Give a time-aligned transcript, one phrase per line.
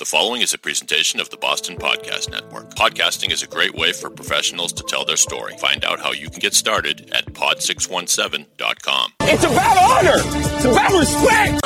[0.00, 2.74] The following is a presentation of the Boston Podcast Network.
[2.74, 5.58] Podcasting is a great way for professionals to tell their story.
[5.58, 9.12] Find out how you can get started at pod617.com.
[9.20, 10.22] It's about honor.
[10.56, 11.60] It's about respect.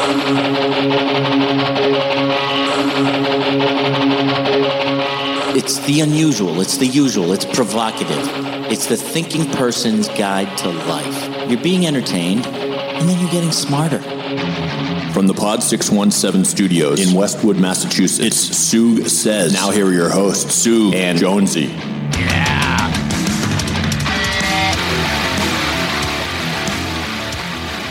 [5.56, 8.28] It's the unusual, it's the usual, it's provocative.
[8.69, 11.48] It's the thinking person's guide to life.
[11.48, 14.03] You're being entertained, and then you're getting smarter.
[15.15, 19.52] From the Pod 617 studios in Westwood, Massachusetts, it's Sug Says.
[19.52, 21.68] Now here are your hosts, Sug and Jonesy.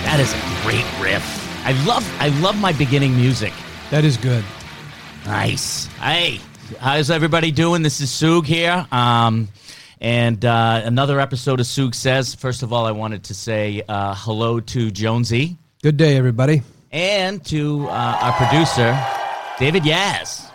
[0.04, 1.24] That is a great riff.
[1.66, 3.54] I love I love my beginning music.
[3.90, 4.44] That is good.
[5.26, 5.86] Nice.
[6.02, 6.42] Hey,
[6.78, 7.84] how's everybody doing?
[7.84, 8.86] This is Sug here.
[8.92, 9.48] Um,
[10.02, 12.36] and uh, another episode of Sug Says.
[12.36, 16.62] First of all, I wanted to say uh, hello to Jonesy Good day, everybody.
[16.94, 18.98] And to uh, our producer,
[19.60, 20.50] David Yaz.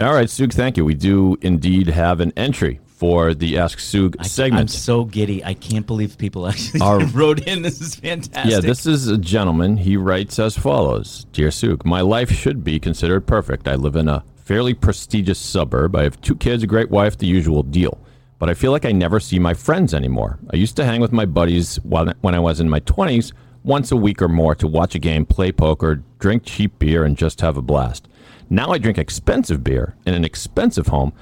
[0.00, 0.84] All right, Sug, thank you.
[0.84, 4.60] We do indeed have an entry for the Ask Sug segment.
[4.62, 5.44] I'm so giddy.
[5.44, 7.62] I can't believe people actually Our- wrote in.
[7.62, 8.50] This is fantastic.
[8.50, 9.76] yeah, this is a gentleman.
[9.76, 13.68] He writes as follows Dear Sug, my life should be considered perfect.
[13.68, 15.94] I live in a fairly prestigious suburb.
[15.94, 17.98] I have two kids, a great wife, the usual deal.
[18.38, 20.38] But I feel like I never see my friends anymore.
[20.52, 23.32] I used to hang with my buddies when I was in my 20s
[23.64, 27.16] once a week or more to watch a game, play poker, drink cheap beer, and
[27.16, 28.06] just have a blast.
[28.50, 31.12] Now I drink expensive beer in an expensive home,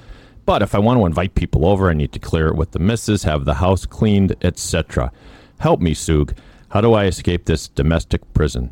[0.45, 2.79] but if I want to invite people over, I need to clear it with the
[2.79, 5.11] missus, have the house cleaned, etc.
[5.59, 6.35] Help me, Sug.
[6.69, 8.71] How do I escape this domestic prison?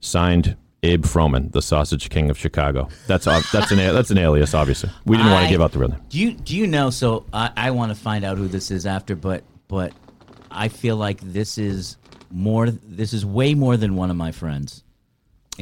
[0.00, 2.88] Signed, Abe Froman, the Sausage King of Chicago.
[3.06, 4.90] That's that's an that's an alias, obviously.
[5.04, 6.00] We didn't want to give out the real name.
[6.08, 6.90] Do you do you know?
[6.90, 9.92] So I, I want to find out who this is after, but but
[10.50, 11.98] I feel like this is
[12.32, 12.70] more.
[12.70, 14.82] This is way more than one of my friends.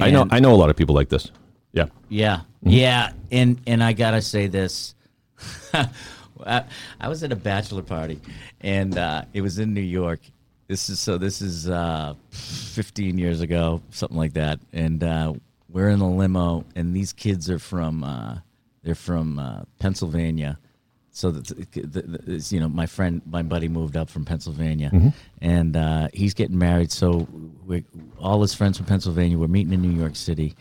[0.00, 1.30] I know I know a lot of people like this.
[1.72, 1.86] Yeah.
[2.08, 2.70] Yeah, Mm-hmm.
[2.70, 4.94] yeah, and and I gotta say this.
[5.74, 6.64] I,
[7.00, 8.20] I was at a bachelor party,
[8.60, 10.20] and uh, it was in New York.
[10.68, 11.19] This is so.
[11.19, 14.60] This is uh, 15 years ago, something like that.
[14.72, 15.34] And uh,
[15.69, 18.38] we're in a limo, and these kids are from uh,
[18.82, 20.58] they're from uh, Pennsylvania.
[21.12, 21.34] So
[22.26, 24.91] it's, you know, my friend, my buddy moved up from Pennsylvania,
[25.41, 26.93] and uh, he's getting married.
[26.93, 27.26] So
[28.19, 30.54] all his friends from Pennsylvania were meeting in New York City,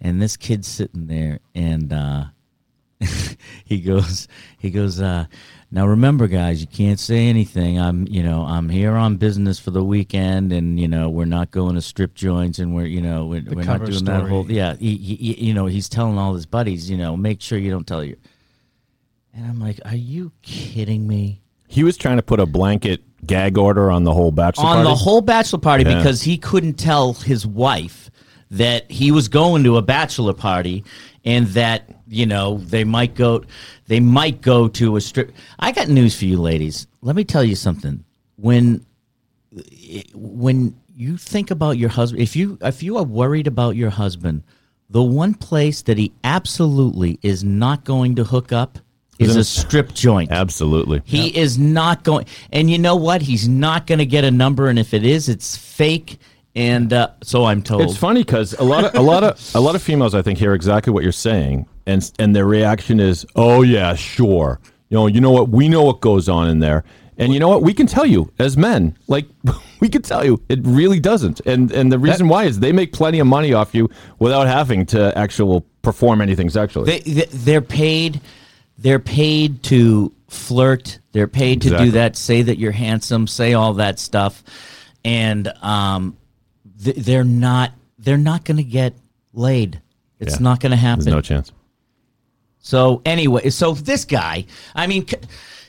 [0.00, 2.24] and this kid's sitting there, and uh,
[3.64, 4.28] he goes,
[4.58, 5.00] he goes.
[5.00, 5.26] Uh,
[5.72, 7.78] now remember, guys, you can't say anything.
[7.78, 11.50] I'm, you know, I'm here on business for the weekend, and you know, we're not
[11.50, 14.50] going to strip joints, and we're, you know, we're, we're not doing that whole.
[14.50, 17.70] Yeah, he, he, you know, he's telling all his buddies, you know, make sure you
[17.72, 18.16] don't tell your.
[19.36, 21.42] And I'm like, are you kidding me?
[21.68, 24.88] He was trying to put a blanket gag order on the whole bachelor on party.
[24.88, 25.96] the whole bachelor party Yeah.
[25.98, 28.10] because he couldn't tell his wife
[28.50, 30.84] that he was going to a bachelor party
[31.24, 33.42] and that you know they might go
[33.88, 37.42] they might go to a strip i got news for you ladies let me tell
[37.42, 38.04] you something
[38.36, 38.86] when
[40.14, 44.44] when you think about your husband if you if you are worried about your husband
[44.88, 48.78] the one place that he absolutely is not going to hook up
[49.18, 51.02] is a strip joint Absolutely.
[51.04, 53.22] he is not going, and you know what?
[53.22, 56.18] He's not going to get a number, and if it is, it's fake.
[56.54, 57.82] And uh, so I'm told.
[57.82, 60.38] It's funny because a lot of a lot of a lot of females, I think,
[60.38, 65.06] hear exactly what you're saying, and and their reaction is, "Oh yeah, sure." You know,
[65.06, 65.50] you know what?
[65.50, 66.84] We know what goes on in there,
[67.18, 67.62] and you know what?
[67.62, 69.26] We can tell you as men, like
[69.80, 71.40] we can tell you, it really doesn't.
[71.44, 74.86] And and the reason why is they make plenty of money off you without having
[74.86, 77.00] to actual perform anything sexually.
[77.00, 78.20] They- they're paid.
[78.78, 80.98] They're paid to flirt.
[81.12, 82.16] They're paid to do that.
[82.16, 83.26] Say that you're handsome.
[83.26, 84.42] Say all that stuff,
[85.04, 86.16] and um,
[86.82, 87.72] th- they're not.
[87.98, 88.94] They're not going to get
[89.32, 89.80] laid.
[90.20, 90.42] It's Yeah.
[90.42, 91.04] not going to happen.
[91.04, 91.52] There's no chance.
[92.58, 94.44] So anyway, so this guy,
[94.74, 95.16] I mean, c-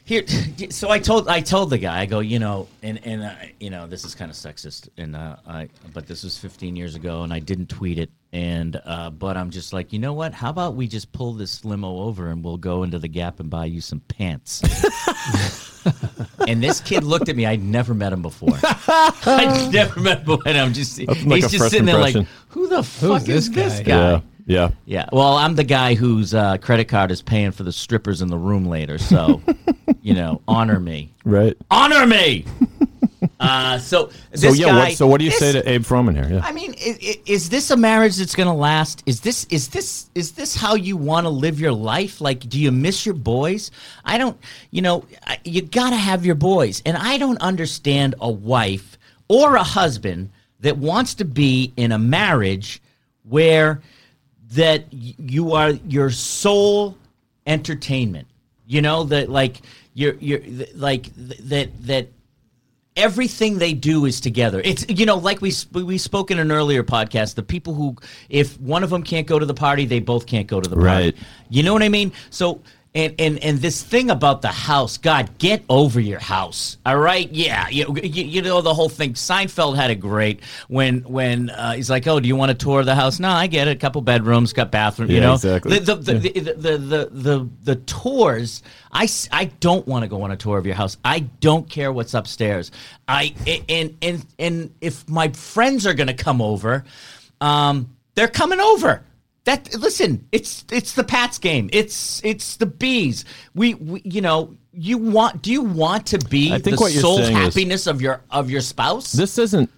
[0.03, 0.23] here,
[0.69, 3.69] so I told I told the guy, I go, you know, and and uh, you
[3.69, 7.23] know, this is kind of sexist, and uh, I, but this was 15 years ago,
[7.23, 10.31] and I didn't tweet it, and uh, but I'm just like, you know what?
[10.31, 13.50] How about we just pull this limo over, and we'll go into the Gap and
[13.50, 14.61] buy you some pants.
[16.47, 17.47] and this kid looked at me.
[17.47, 18.59] I'd never met him before.
[18.64, 20.44] I'd never met him before.
[20.46, 22.16] And I'm just, like he's just first sitting there like,
[22.50, 23.84] who the fuck this is this guy?
[23.84, 24.09] guy?
[24.11, 24.70] Yeah, yeah.
[24.85, 25.09] Yeah.
[25.11, 28.38] Well, I'm the guy whose uh, credit card is paying for the strippers in the
[28.38, 29.00] room later.
[29.00, 29.41] So,
[30.03, 31.11] you know, honor me.
[31.26, 31.58] Right.
[31.72, 32.46] Honor me.
[33.39, 34.66] Uh, so, this So yeah.
[34.66, 36.37] guy, what, so what do you this- say to Abe Froman here?
[36.37, 36.45] Yeah.
[36.45, 39.03] I mean, is, is this a marriage that's going to last?
[39.05, 42.19] Is this is this is this how you want to live your life?
[42.19, 43.69] Like, do you miss your boys?
[44.03, 44.37] I don't.
[44.72, 45.05] You know,
[45.43, 48.97] you got to have your boys, and I don't understand a wife
[49.28, 50.31] or a husband
[50.61, 52.81] that wants to be in a marriage
[53.23, 53.81] where
[54.53, 56.97] that you are your sole
[57.45, 58.28] entertainment.
[58.66, 59.61] You know that like
[59.93, 60.41] you're you're
[60.73, 62.07] like that that
[62.97, 64.61] everything they do is together.
[64.66, 67.35] It's you know like we we spoke in an earlier podcast.
[67.35, 67.96] The people who
[68.29, 70.76] if one of them can't go to the party, they both can't go to the
[70.76, 70.88] party.
[70.88, 71.17] Right.
[71.49, 72.11] You know what I mean?
[72.29, 72.61] So.
[72.97, 76.78] And, and and this thing about the house, God, get over your house.
[76.84, 79.14] All right, yeah, you, you, you know the whole thing.
[79.14, 82.79] Seinfeld had it great when when uh, he's like, "Oh, do you want a tour
[82.79, 83.78] of the house?" No, I get it.
[83.78, 85.11] A couple bedrooms, got bathroom.
[85.11, 85.78] You know, exactly.
[85.78, 88.64] The the, the, the, the, the, the, the tours.
[88.91, 90.97] I, I don't want to go on a tour of your house.
[91.05, 92.72] I don't care what's upstairs.
[93.08, 93.35] I
[93.70, 96.84] and and and if my friends are going to come over,
[97.41, 99.03] um, they're coming over.
[99.47, 101.70] That listen, it's it's the Pats game.
[101.72, 103.23] It's it's the bees.
[103.55, 105.41] We, we you know you want.
[105.41, 108.02] Do you want to be I think the what you're sole saying is- happiness of
[108.02, 109.14] your of your spouse?
[109.14, 109.70] This isn't.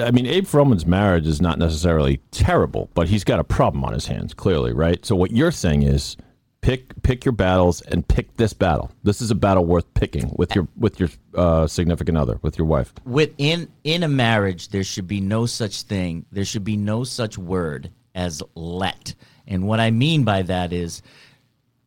[0.00, 3.92] I mean, Abe Froman's marriage is not necessarily terrible, but he's got a problem on
[3.92, 5.04] his hands, clearly, right?
[5.04, 6.16] So what you're saying is,
[6.60, 8.92] pick pick your battles and pick this battle.
[9.02, 12.68] This is a battle worth picking with your with your uh, significant other, with your
[12.68, 12.92] wife.
[13.04, 17.36] within in a marriage there should be no such thing there should be no such
[17.36, 19.14] word as let
[19.46, 21.02] and what i mean by that is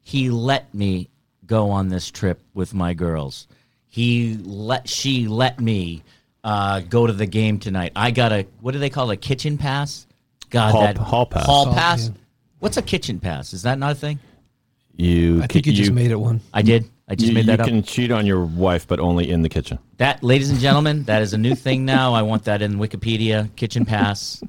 [0.01, 1.09] he let me
[1.45, 3.47] go on this trip with my girls
[3.88, 6.03] he let she let me
[6.44, 9.18] uh, go to the game tonight i got a what do they call it, a
[9.18, 10.07] kitchen pass
[10.50, 11.45] god Hall- that hall pass.
[11.45, 12.13] hall Hall- pass yeah.
[12.59, 14.18] what's a kitchen pass is that not a thing
[14.95, 16.41] You, I think you just made it one.
[16.53, 19.00] i did i just You, made that you up can cheat on your wife, but
[19.01, 19.77] only in the kitchen.
[19.97, 22.13] That, ladies and gentlemen, that is a new thing now.
[22.13, 23.53] I want that in Wikipedia.
[23.57, 24.41] Kitchen pass.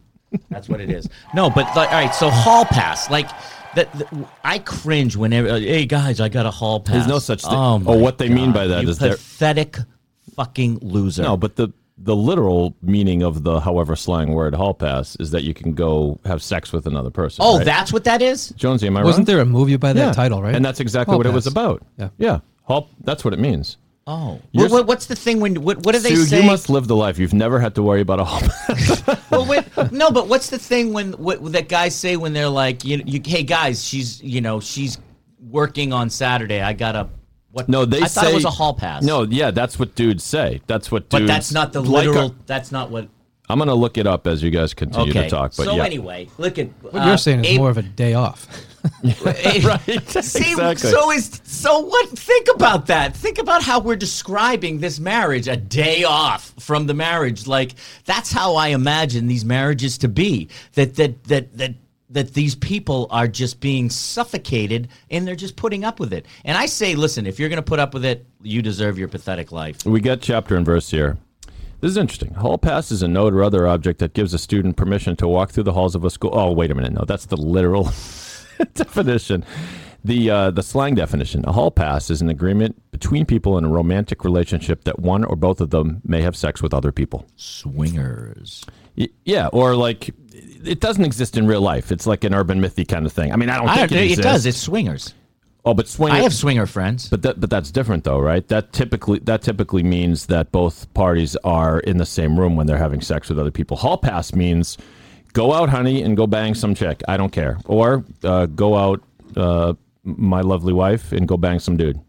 [0.51, 1.09] That's what it is.
[1.35, 2.15] No, but like, all right.
[2.15, 3.29] So hall pass, like
[3.75, 3.93] that.
[3.95, 4.09] that-
[4.45, 5.49] I cringe whenever.
[5.49, 6.95] uh, Hey guys, I got a hall pass.
[6.95, 7.53] There's no such thing.
[7.55, 9.77] Oh, Oh, what they mean by that you is they're- pathetic,
[10.37, 11.23] fucking loser.
[11.23, 11.69] No, but the
[11.99, 16.19] the literal meaning of the however slang word hall pass is that you can go
[16.25, 17.45] have sex with another person.
[17.45, 17.65] oh, right?
[17.65, 18.49] that's what that is.
[18.57, 19.37] Jonesy, am I Wasn't wrong?
[19.37, 20.13] there a movie by that yeah.
[20.13, 20.55] title, right?
[20.55, 21.83] And that's exactly Hall what it was about.
[21.99, 22.09] Yeah.
[22.19, 22.41] yeah.
[22.65, 22.89] Hall.
[23.05, 23.77] That's what it means.
[24.05, 25.63] Oh, what, what, what's the thing when?
[25.63, 26.41] What, what do they Sue, say?
[26.41, 27.19] you must live the life.
[27.19, 29.03] You've never had to worry about a hall pass.
[29.31, 32.85] well, wait, no, but what's the thing when what that guys say when they're like,
[32.85, 34.99] you, you, hey guys, she's you know she's
[35.41, 36.61] working on Saturday.
[36.61, 37.09] I got a
[37.53, 37.69] what?
[37.69, 39.05] No, they I say thought it was a hall pass.
[39.05, 40.61] No, yeah, that's what dudes say.
[40.67, 42.27] That's what but that's not the like uh, literal.
[42.31, 43.09] a- that's not what.
[43.49, 45.25] I'm gonna look it up as you guys continue Okay.
[45.25, 45.53] to talk.
[45.57, 48.15] But so yeah, anyway, look at what you're uh, saying is more of a day
[48.15, 48.49] off.
[49.25, 50.09] right?
[50.09, 50.91] See, exactly.
[50.91, 52.09] so is so what?
[52.11, 53.17] Think about that.
[53.17, 57.47] Think about how we're describing this marriage a day off from the marriage.
[57.47, 57.75] Like
[58.05, 60.49] that's how I imagine these marriages to be.
[60.75, 61.75] That that that that
[62.11, 66.27] that these people are just being suffocated and they're just putting up with it.
[66.45, 69.09] And I say, listen, if you're going to put up with it, you deserve your
[69.09, 69.85] pathetic life.
[69.87, 71.17] We got chapter and verse here.
[71.81, 72.35] This is interesting.
[72.35, 75.51] Hall pass is a note or other object that gives a student permission to walk
[75.51, 76.31] through the halls of a school.
[76.33, 76.93] Oh, wait a minute.
[76.93, 77.85] No, that's the literal
[78.75, 79.45] definition.
[80.05, 81.45] The uh, the slang definition.
[81.47, 85.37] A hall pass is an agreement between people in a romantic relationship that one or
[85.37, 87.25] both of them may have sex with other people.
[87.37, 88.65] Swingers.
[88.97, 91.93] Y- yeah, or like it doesn't exist in real life.
[91.93, 93.33] It's like an urban mythy kind of thing.
[93.33, 94.23] I mean, I don't I, think it, it exists.
[94.25, 94.47] does.
[94.47, 95.15] It's swingers.
[95.65, 96.13] oh, but swing.
[96.13, 97.09] I have swinger friends.
[97.09, 98.47] But that, but that's different though, right?
[98.49, 102.77] That typically that typically means that both parties are in the same room when they're
[102.77, 103.77] having sex with other people.
[103.77, 104.79] Hall pass means
[105.33, 107.03] go out, honey, and go bang some chick.
[107.09, 107.59] I don't care.
[107.67, 109.03] Or uh, go out,
[109.37, 109.75] uh,
[110.05, 112.01] my lovely wife, and go bang some dude.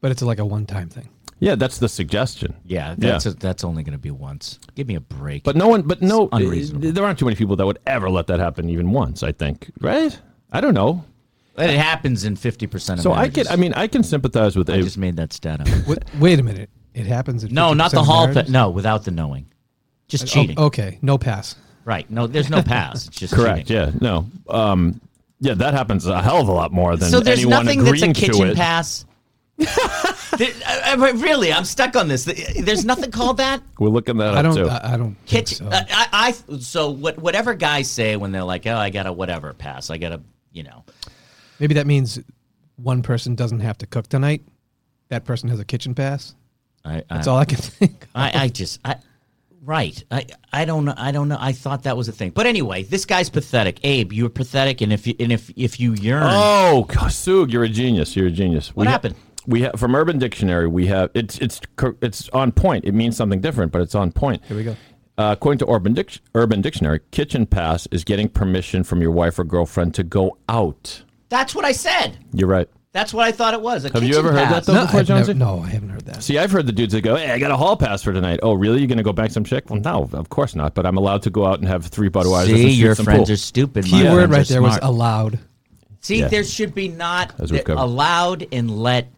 [0.00, 1.08] but it's like a one-time thing.
[1.40, 2.54] Yeah, that's the suggestion.
[2.66, 3.12] yeah, Yeah.
[3.18, 4.58] that's that's only going to be once.
[4.74, 5.42] Give me a break.
[5.42, 6.92] But no one, but no, unreasonable.
[6.92, 9.22] there aren't too many people that would ever let that happen even once.
[9.22, 10.18] I think, right?
[10.52, 11.02] I don't know.
[11.56, 14.68] it happens in fifty percent of So I can, I mean, I can sympathize with
[14.68, 14.82] I a.
[14.82, 15.68] just made that stat up.
[15.88, 16.68] Wait, wait a minute.
[16.92, 17.42] It happens.
[17.44, 18.26] In no, not 50% the of hall.
[18.26, 18.52] Pa- marriages?
[18.52, 19.46] no, without the knowing.
[20.08, 20.58] Just Oh, cheating.
[20.58, 21.54] okay, no pass.
[21.84, 22.08] Right.
[22.10, 23.06] No, there's no pass.
[23.08, 23.68] It's just Correct.
[23.68, 23.76] cheating.
[23.76, 23.90] Yeah.
[24.00, 24.26] No.
[24.48, 25.00] Um.
[25.42, 28.02] Yeah, that happens a hell of a lot more than So there's anyone nothing that's
[28.02, 29.06] a kitchen pass.
[30.38, 32.24] There- I- I- really, I'm stuck on this.
[32.24, 34.54] There's nothing called that We're looking that I up don't.
[34.56, 34.68] too.
[34.68, 35.14] I, I don't.
[35.16, 35.56] think kitchen.
[35.70, 35.76] so.
[35.76, 36.06] uh, I,
[36.50, 39.90] I so what whatever guys say when they're like, oh, I got a whatever pass.
[39.90, 40.20] I got a
[40.52, 40.84] you know.
[41.58, 42.18] Maybe that means
[42.76, 44.42] one person doesn't have to cook tonight.
[45.08, 46.34] That person has a kitchen pass.
[46.84, 48.06] I, That's all I can think.
[48.14, 48.96] I, I just I
[49.64, 50.02] right.
[50.10, 50.94] I I don't know.
[50.96, 51.36] I don't know.
[51.38, 52.30] I thought that was a thing.
[52.30, 53.80] But anyway, this guy's pathetic.
[53.84, 57.64] Abe, you're pathetic, and if you, and if if you yearn, oh, gosh, Sug, you're
[57.64, 58.16] a genius.
[58.16, 58.74] You're a genius.
[58.74, 59.14] What We ha- happened?
[59.46, 60.66] we have from Urban Dictionary.
[60.68, 61.60] We have it's it's
[62.02, 62.84] it's on point.
[62.84, 64.42] It means something different, but it's on point.
[64.46, 64.76] Here we go.
[65.18, 69.38] Uh, according to Urban, Dic- Urban Dictionary, kitchen pass is getting permission from your wife
[69.38, 71.02] or girlfriend to go out.
[71.28, 72.16] that's what I said.
[72.32, 72.68] You're right.
[72.92, 73.84] That's what I thought it was.
[73.84, 74.74] A Have you kitchen ever heard that, though?
[74.74, 76.24] No, before, I've never, no, I haven't heard that.
[76.24, 78.40] See, I've heard the dudes that go, "Hey, I got a hall pass for tonight."
[78.42, 78.78] Oh, really?
[78.80, 79.70] You're going to go bang some chick?
[79.70, 80.74] Well, no, of course not.
[80.74, 82.46] But I'm allowed to go out and have three Budweisers.
[82.46, 83.34] See, and shoot your some friends pool.
[83.34, 83.84] are stupid.
[83.84, 84.82] My Key friends word are right there was smart.
[84.84, 85.38] allowed.
[86.00, 86.28] See, Yeah.
[86.28, 87.80] there should be not As we've th- covered.
[87.82, 89.08] allowed and let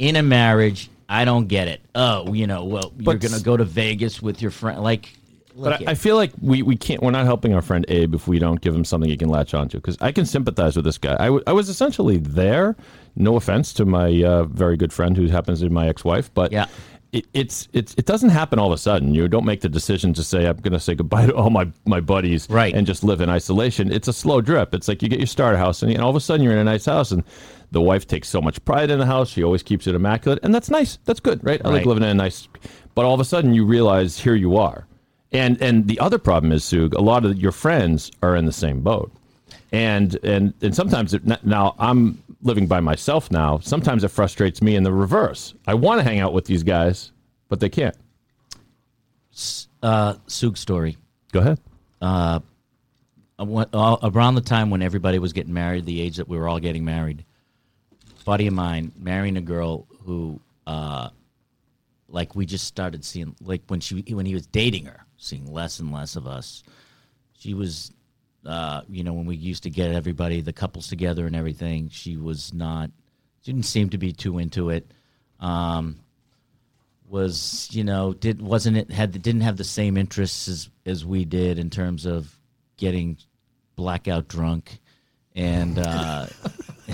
[0.00, 0.90] in a marriage.
[1.08, 1.80] I don't get it.
[1.94, 4.82] Oh, you know, well, you're But- going to go to Vegas with your friend.
[4.82, 5.12] Like,
[5.54, 5.88] look But.
[5.88, 7.00] I, I feel like we, we can't.
[7.02, 9.52] We're not helping our friend Abe if we don't give him something he can latch
[9.54, 9.78] onto.
[9.78, 11.14] Because I can sympathize with this guy.
[11.20, 12.74] I, w- I was essentially there.
[13.16, 16.52] No offense to my uh, very good friend who happens to be my ex-wife, but
[16.52, 16.66] Yeah.
[17.12, 19.12] It, it's it's it doesn't happen all of a sudden.
[19.14, 21.66] You don't make the decision to say I'm going to say goodbye to all my,
[21.84, 22.72] my buddies Right.
[22.72, 23.90] and just live in isolation.
[23.92, 24.72] It's a slow drip.
[24.74, 26.58] It's like you get your starter house and, and all of a sudden you're in
[26.60, 27.24] a nice house and
[27.72, 29.28] the wife takes so much pride in the house.
[29.28, 30.98] She always keeps it immaculate and that's nice.
[31.04, 31.60] That's good, right?
[31.64, 32.46] I like living in a nice.
[32.94, 34.86] But all of a sudden you realize here you are.
[35.32, 38.52] And and the other problem is, Sug, a lot of your friends are in the
[38.52, 39.10] same boat.
[39.72, 43.58] And and and sometimes it, now I'm living by myself now.
[43.58, 45.54] Sometimes it frustrates me in the reverse.
[45.66, 47.12] I want to hang out with these guys,
[47.48, 47.96] but they can't.
[49.82, 50.96] uh, Sug story.
[51.32, 51.60] Go ahead.
[52.00, 52.40] Uh,
[53.38, 56.84] around the time when everybody was getting married, the age that we were all getting
[56.84, 57.24] married,
[58.20, 61.08] a buddy of mine marrying a girl who, uh,
[62.08, 65.78] like, we just started seeing, like, when she when he was dating her, seeing less
[65.78, 66.62] and less of us.
[67.38, 67.92] She was,
[68.44, 71.88] uh, you know, when we used to get everybody, the couples together and everything.
[71.90, 72.90] She was not,
[73.42, 74.90] she didn't seem to be too into it.
[75.40, 76.00] Um,
[77.10, 81.24] was you know did wasn't it had didn't have the same interests as as we
[81.24, 82.38] did in terms of
[82.76, 83.18] getting
[83.74, 84.78] blackout drunk
[85.34, 86.26] and uh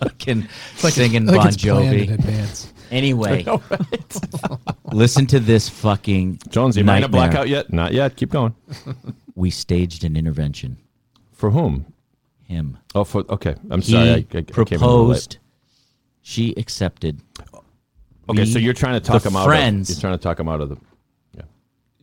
[0.00, 2.72] fucking singing Like Bon it's planned in Jovi.
[2.90, 3.44] Anyway,
[4.92, 7.28] listen to this fucking Jones, you mind a nightmare.
[7.28, 7.72] blackout yet?
[7.72, 8.14] Not yet.
[8.16, 8.54] Keep going.
[9.36, 10.78] We staged an intervention.
[11.32, 11.92] For whom?
[12.44, 12.78] Him.
[12.94, 13.54] Oh, for okay.
[13.70, 14.08] I'm He sorry.
[14.08, 14.68] I, I, I came in a little late.
[14.78, 15.38] proposed.
[16.22, 17.20] She accepted.
[18.28, 19.44] Okay, We- so you're trying to talk him out.
[19.44, 20.76] friends- Of, you're trying to talk him out of the.
[21.36, 21.42] Yeah.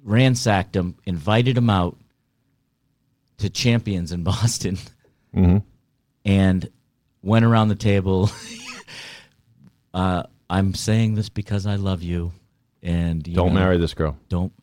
[0.03, 1.97] Ransacked him, invited him out
[3.39, 4.77] to Champions in Boston,
[5.35, 5.57] Mm-hmm.
[6.25, 6.69] and
[7.23, 8.29] went around the table.
[9.93, 12.31] uh, I'm saying this because I love you,
[12.81, 14.17] and you Don't know, marry this girl.
[14.29, 14.53] Don't.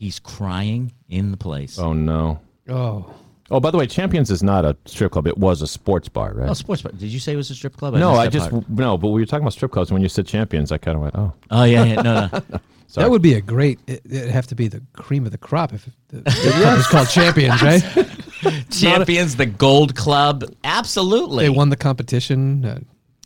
[0.00, 1.78] He's crying in the place.
[1.78, 2.40] Oh no.
[2.68, 3.14] Oh,
[3.52, 5.26] Oh, by the way, Champions is not a strip club.
[5.26, 6.48] It was a sports bar, right?
[6.48, 6.92] Oh, sports bar.
[6.92, 7.94] Did you say it was a strip club?
[7.94, 8.66] no, I just part.
[8.70, 8.96] no.
[8.96, 9.92] But we were talking about strip clubs.
[9.92, 11.32] When you said Champions, I kind of went, oh.
[11.50, 12.42] Oh yeah, yeah no, no.
[12.86, 13.04] Sorry.
[13.04, 13.78] that would be a great.
[13.86, 16.30] It, it'd have to be the cream of the crop if the, the
[16.62, 17.82] club is called Champions, right?
[18.70, 20.44] Champions, the Gold Club.
[20.64, 21.44] Absolutely.
[21.44, 22.64] They won the competition.
[22.64, 22.80] Uh,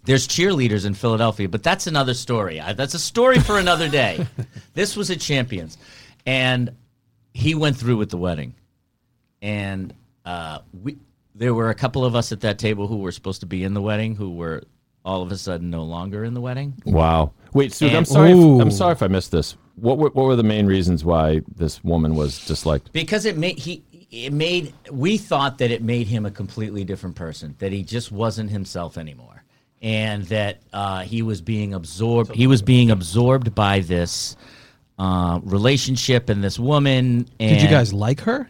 [0.05, 2.61] There's cheerleaders in Philadelphia, but that's another story.
[2.61, 4.27] I, that's a story for another day.
[4.75, 5.79] this was at Champions,
[6.27, 6.75] and
[7.33, 8.55] he went through with the wedding,
[9.43, 10.99] and uh, we
[11.35, 13.75] there were a couple of us at that table who were supposed to be in
[13.75, 14.63] the wedding who were
[15.05, 16.75] all of a sudden no longer in the wedding.
[16.87, 17.33] Wow.
[17.53, 18.33] Wait, Sue, I'm sorry.
[18.33, 19.57] If, I'm sorry if I missed this.
[19.77, 22.93] What were, what were the main reasons why this woman was disliked?
[22.93, 27.17] because it made he it made we thought that it made him a completely different
[27.17, 29.43] person that he just wasn't himself anymore
[29.83, 34.37] and that uh, he was being absorbed he was being absorbed by this
[34.99, 38.49] uh, relationship and this woman and did you guys like her?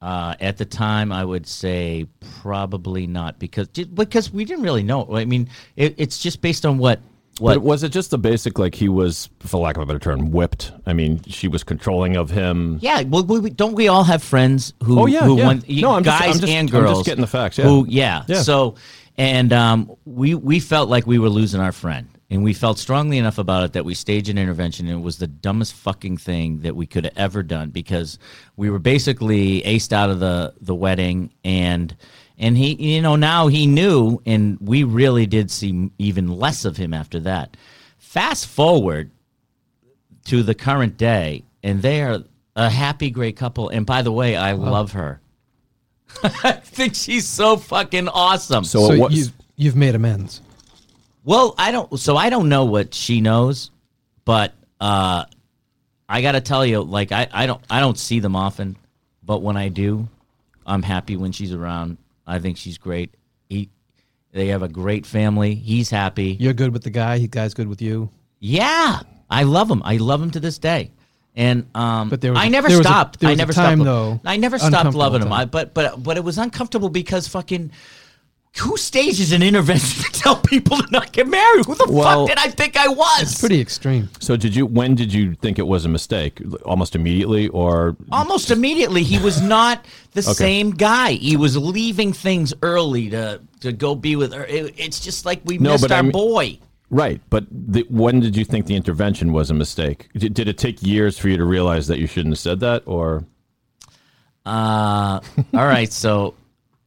[0.00, 2.06] uh, at the time i would say
[2.40, 6.76] probably not because because we didn't really know i mean it, it's just based on
[6.78, 7.00] what
[7.38, 9.98] what But was it just the basic, like he was, for lack of a better
[9.98, 10.70] term, whipped?
[10.84, 12.78] I mean, she was controlling of him.
[12.82, 15.00] Yeah, well, we, we- don't we all have friends who?
[15.00, 15.46] Oh, yeah, who yeah.
[15.46, 17.64] want- No, I'm just- guys I'm just- and I'm just getting the facts, yeah.
[17.64, 18.24] Who, yeah.
[18.28, 18.42] Yeah.
[18.42, 18.74] So,
[19.16, 23.18] and um, we we felt like we were losing our friend, and we felt strongly
[23.18, 24.88] enough about it that we staged an intervention.
[24.88, 28.18] And it was the dumbest fucking thing that we could have ever done because
[28.56, 31.94] we were basically aced out of the the wedding, and
[32.38, 36.78] and he, you know, now he knew, and we really did see even less of
[36.78, 37.54] him after that.
[37.98, 39.10] Fast forward
[40.24, 42.24] to the current day, and they are
[42.56, 43.68] a happy, great couple.
[43.68, 45.20] And by the way, I love her.
[46.22, 48.64] I think she's so fucking awesome.
[48.64, 50.40] So, so it you you've made amends.
[51.24, 51.98] Well, I don't.
[51.98, 53.70] So I don't know what she knows,
[54.24, 55.24] but uh,
[56.08, 58.76] I got to tell you, like I, I don't I don't see them often,
[59.22, 60.08] but when I do,
[60.66, 61.98] I'm happy when she's around.
[62.26, 63.14] I think she's great.
[63.48, 63.68] He,
[64.32, 65.54] they have a great family.
[65.54, 66.36] He's happy.
[66.40, 67.18] You're good with the guy.
[67.18, 68.10] He guy's good with you.
[68.40, 69.00] Yeah,
[69.30, 69.82] I love him.
[69.84, 70.90] I love him to this day.
[71.34, 73.20] And um, But there was I a- never there was a- stopped.
[73.20, 73.84] there I was a never time, stopped.
[73.84, 75.32] though, I never stopped loving him.
[75.32, 77.70] I, but but but it was uncomfortable because fucking
[78.58, 81.64] who stages an intervention to tell people to not get married?
[81.66, 83.22] Who the Well- fuck did I think I was?
[83.22, 84.10] It's pretty extreme.
[84.20, 84.66] So did you?
[84.66, 86.40] When did you think it was a mistake?
[86.64, 90.32] Almost immediately, or Almost immediately, he was not the Okay.
[90.32, 91.12] same guy.
[91.12, 94.44] He was leaving things early to to go be with her.
[94.44, 96.58] It- it's just like we No, missed but our I mean- boy.
[96.90, 97.20] right?
[97.30, 100.08] But the, when did you think the intervention was a mistake?
[100.14, 102.82] Did, did it take years for you to realize that you shouldn't have said that,
[102.84, 103.24] or
[104.44, 105.20] Uh,
[105.54, 106.34] all right, so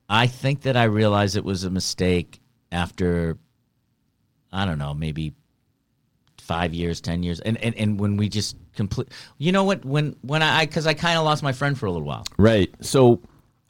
[0.09, 2.39] I think that I realized it was a mistake
[2.71, 3.38] after
[4.51, 5.33] I don't know, maybe
[6.39, 9.09] five years, ten years, and and, and when we just complete.
[9.38, 9.83] You know what?
[9.83, 12.25] When when I because I kind of lost my friend for a little while.
[12.38, 12.74] right?
[12.81, 13.21] So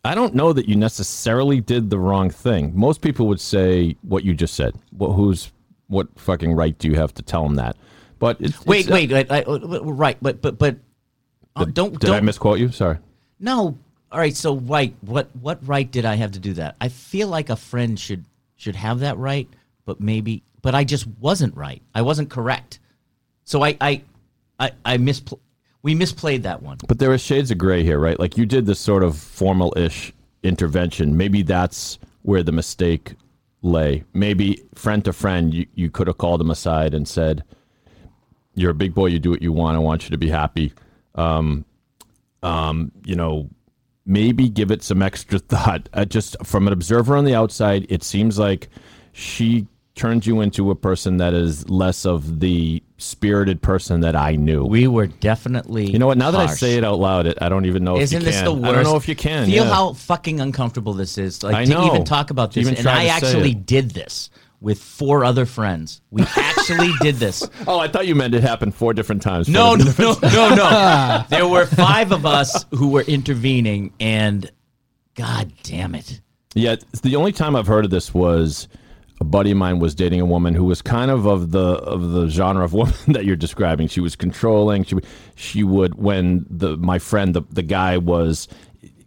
[0.03, 2.71] I don't know that you necessarily did the wrong thing.
[2.75, 4.75] Most people would say what you just said.
[4.95, 5.51] Well, who's
[5.87, 7.77] what fucking right do you have to tell them that?
[8.19, 10.77] But it, Wait, it's- wait, wait, I, uh, right, but but but
[11.55, 12.71] uh, don't Did don't I misquote you?
[12.71, 12.97] Sorry.
[13.39, 13.77] No.
[14.15, 14.33] All right.
[14.33, 16.77] So right, what what right did I have to do that?
[16.79, 18.23] I feel like a friend should
[18.55, 19.45] should have that right,
[19.83, 21.81] but maybe, but I just wasn't right.
[21.93, 22.79] I wasn't correct.
[23.43, 24.03] So I I
[24.57, 24.95] I, I
[25.81, 26.77] we misplayed that one.
[26.87, 28.17] But there are shades of gray here, right?
[28.17, 31.17] Like you did this sort of formal-ish intervention.
[31.17, 33.15] Maybe that's where the mistake
[33.63, 34.05] lay.
[34.13, 37.43] Maybe friend to friend, you, you could have called him aside and said,
[38.53, 39.07] "You're a big boy.
[39.07, 39.75] You do what you want.
[39.75, 40.71] I want you to be happy."
[41.15, 41.65] Um,
[42.43, 43.49] um, you know,
[44.05, 45.89] maybe give it some extra thought.
[45.93, 48.69] Uh, just from an observer on the outside, it seems like
[49.11, 54.35] she turned you into a person that is less of the spirited person that I
[54.35, 54.65] knew.
[54.65, 55.89] We were definitely.
[55.89, 56.17] You know what?
[56.17, 58.25] Now that I say it out loud, it, I don't even know Isn't if you
[58.25, 58.45] this can.
[58.45, 58.65] the worst?
[58.65, 59.45] I don't know if you can.
[59.45, 59.73] Feel yeah.
[59.73, 61.41] how fucking uncomfortable this is.
[61.43, 61.87] Like I to know.
[61.87, 64.29] even talk about this, even and I actually did this
[64.61, 66.01] with four other friends.
[66.11, 67.47] We actually did this.
[67.67, 69.47] Oh, I thought you meant it happened four different times.
[69.47, 71.23] No, Four no, different- no, no, no.
[71.29, 74.49] there were five of us who were intervening, and
[75.15, 76.21] God damn it.
[76.55, 78.67] Yeah, the only time I've heard of this was
[79.21, 82.11] a buddy of mine was dating a woman who was kind of of the of
[82.11, 83.87] the genre of woman that you're describing.
[83.87, 84.83] She was controlling.
[84.83, 88.47] She would- she would when the my friend the the guy was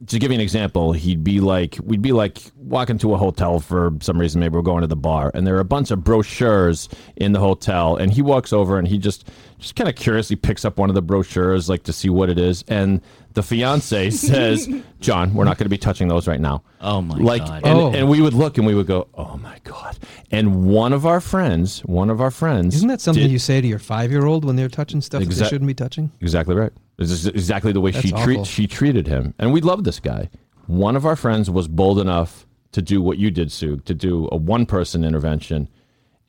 [0.07, 3.61] to give you an example, he'd be like, we'd be like walking to a hotel
[3.61, 4.41] for some reason.
[4.41, 7.41] Maybe we're going to the bar, and there are a bunch of brochures in the
[7.41, 7.97] hotel.
[7.97, 10.95] And he walks over and he just, just kind of curiously picks up one of
[10.95, 12.65] the brochures, like to see what it is.
[12.69, 13.01] And
[13.35, 14.69] the fiance says,
[15.01, 17.63] "John, we're not going to be touching those right now." Oh, my like, God.
[17.65, 17.93] And, Oh.
[17.93, 19.99] and we would look and we would go, "Oh my god!"
[20.31, 23.61] And one of our friends, one of our friends, Isn't that something did- you say
[23.61, 26.11] to your five year old when they're touching stuff that they shouldn't be touching?
[26.21, 26.73] Exactly right.
[26.97, 30.29] This is exactly the way she treat she treated him, and we love this guy.
[30.67, 34.29] One of our friends was bold enough to do what you did, Sue, to do
[34.31, 35.69] a one person intervention,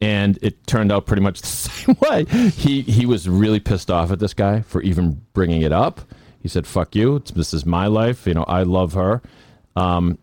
[0.01, 2.25] and it turned out pretty much the same way.
[2.51, 6.01] He he was really pissed off at this guy for even bringing it up.
[6.41, 7.19] He said, "Fuck you.
[7.19, 8.25] This is my life.
[8.25, 9.21] You know, I love her."
[9.75, 10.17] Um,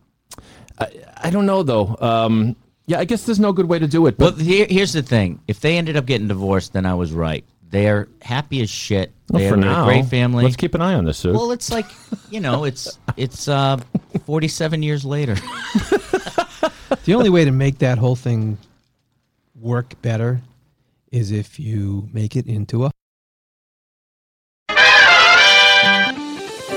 [0.79, 0.89] I,
[1.25, 1.97] I don't know though.
[2.01, 4.19] Um, yeah, I guess there's no good way to do it.
[4.19, 7.13] Well, But here, here's the thing: if they ended up getting divorced, then I was
[7.13, 7.45] right.
[7.71, 9.13] They're happy as shit.
[9.31, 10.45] well, They're for a now, great family.
[10.45, 11.33] Let's keep an eye on this, Sue.
[11.33, 11.87] well, it's like
[12.31, 13.79] you know, it's it's uh,
[14.25, 15.37] 47 years later.
[17.05, 18.59] The only way to make that whole thing
[19.61, 20.41] work better
[21.13, 22.91] is if you make it into a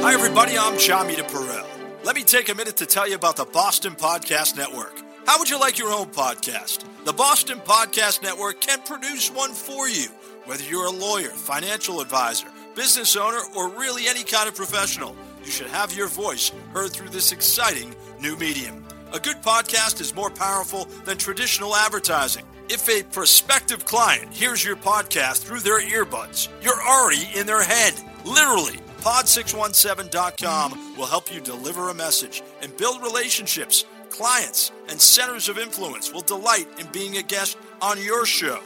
[0.02, 0.56] Hi, everybody.
[0.58, 1.66] I'm Chamita Perel.
[2.04, 5.02] Let me take a minute to tell you about the Boston Podcast Network.
[5.26, 6.84] How would you like your own podcast?
[7.06, 10.10] The Boston Podcast Network can produce one for you.
[10.50, 15.52] Whether you're a lawyer, financial advisor, business owner, or really any kind of professional, you
[15.52, 18.84] should have your voice heard through this exciting new medium.
[19.14, 22.46] A good podcast is more powerful than traditional advertising.
[22.68, 27.94] If a prospective client hears your podcast through their earbuds, you're already in their head.
[28.26, 33.86] Literally, pod617.com will help you deliver a message and build relationships.
[34.10, 38.60] Clients and centers of influence will delight in being a guest on your show.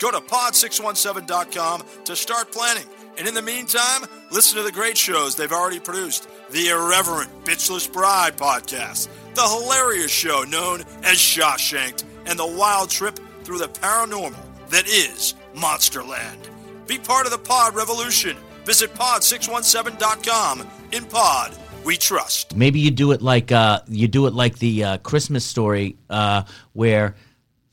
[0.00, 2.86] Go to pod617.com to start planning.
[3.18, 7.92] And in the meantime, listen to the great shows they've already produced the Irreverent Bitchless
[7.92, 14.42] Bride podcast, the hilarious show known as Shawshanked, and the wild trip through the paranormal
[14.70, 16.48] that is Monsterland.
[16.86, 18.36] Be part of the pod revolution.
[18.64, 20.66] Visit pod617.com.
[20.92, 22.56] In pod, we trust.
[22.56, 26.44] Maybe you do it like uh, you do it like the uh, Christmas story, uh,
[26.72, 27.16] where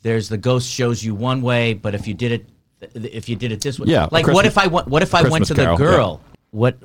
[0.08, 2.46] there's the ghost shows you one way, but if you did it,
[2.94, 4.88] if you did it this way, Yeah, Like Christmas- what if I went?
[4.88, 6.22] What if I went Christmas to the Carol, girl?
[6.52, 6.78] What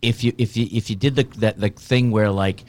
[0.00, 2.64] if you if you if you did the that the thing where like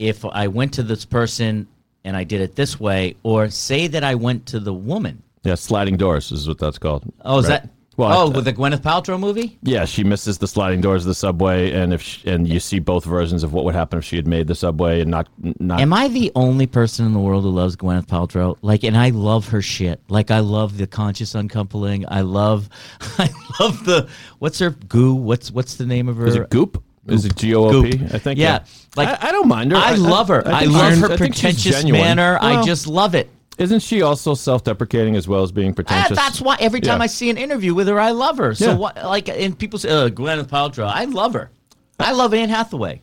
[0.00, 1.68] if I went to this person
[2.04, 5.22] and I did it this way, or say that I went to the woman.
[5.44, 7.04] yeah, sliding doors is what that's called.
[7.24, 7.68] Oh, is that-
[7.98, 9.58] Well, oh, with the Gwyneth Paltrow movie?
[9.60, 12.78] Yeah, she misses the sliding doors of the subway, and if she, and you see
[12.78, 15.80] both versions of what would happen if she had made the subway and not not.
[15.80, 18.56] Am I the only person in the world who loves Gwyneth Paltrow?
[18.62, 20.00] Like, and I love her shit.
[20.08, 22.04] Like, I love the conscious uncoupling.
[22.06, 22.68] I love,
[23.18, 24.08] I love the
[24.38, 25.16] what's her goo?
[25.16, 26.28] What's what's the name of her?
[26.28, 26.80] is it Goop?
[27.08, 27.96] Is it G O O P?
[27.96, 28.14] Goop.
[28.14, 28.38] I think.
[28.38, 29.76] Yeah, like I, I don't mind her.
[29.76, 30.46] I, love her.
[30.46, 32.02] I, think love her I think she's pretentious genuine.
[32.02, 32.38] manner.
[32.40, 33.28] I just love it.
[33.58, 36.16] Isn't she also self-deprecating as well as being Ah, pretentious?
[36.16, 37.04] that's why every time Yeah.
[37.04, 38.54] I see an interview with her, I love her.
[38.54, 38.74] So Yeah.
[38.76, 38.96] what?
[39.04, 40.90] Like, and people say, uh, Gwyneth Paltrow.
[40.92, 41.50] I love her.
[41.98, 43.00] I love Anne Hathaway.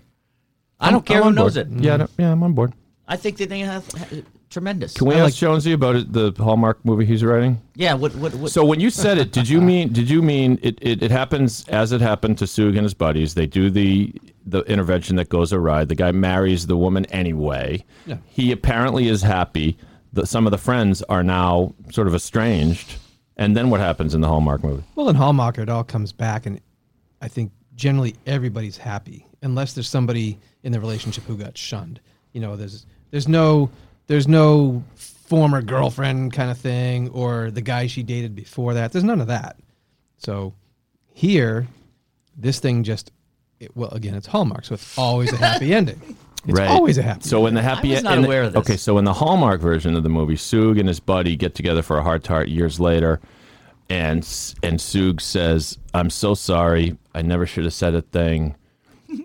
[0.80, 1.72] I I'm- don't care I'm who knows board.
[1.78, 1.84] it.
[1.84, 2.10] Yeah, mm.
[2.18, 2.74] yeah, I'm on board.
[3.08, 4.94] I think that Anne Hathaway tremendous.
[4.94, 7.60] Can we I ask like- Jonesy about it, the Hallmark movie he's writing?
[7.76, 7.94] Yeah.
[7.94, 8.15] What?
[8.15, 8.34] What?
[8.36, 11.12] what So when you said it, did you mean did you mean it, it, it
[11.12, 13.34] happens as it happened to Sue and his buddies?
[13.34, 14.13] They do the
[14.46, 15.84] the intervention that goes awry.
[15.86, 17.84] The guy marries the woman anyway.
[18.06, 18.18] Yeah.
[18.26, 19.78] He apparently is happy.
[20.15, 22.95] That some of the friends are now sort of estranged.
[23.38, 24.84] And then what happens in the Hallmark movie?
[24.95, 26.60] Well, in Hallmark, it all comes back, and
[27.21, 31.99] I think generally everybody's happy, unless there's somebody in the relationship who got shunned.
[32.32, 33.69] You know, there's there's no
[34.08, 38.91] there's no former girlfriend kind of thing, or the guy she dated before that.
[38.93, 39.58] There's none of that.
[40.17, 40.54] So
[41.13, 41.67] here,
[42.38, 43.12] this thing just
[43.60, 45.99] it, well, again, it's Hallmark, so it's always a happy ending.
[46.48, 47.28] It's always a happy.
[47.28, 48.60] So in the happy I was not in the- of this.
[48.62, 51.82] Okay, so in the Hallmark version of the movie, Sug and his buddy get together
[51.82, 53.20] for a heart to heart years later,
[53.90, 56.98] and S- and Sug says, "I'm so sorry.
[57.14, 58.56] I never should have said a thing,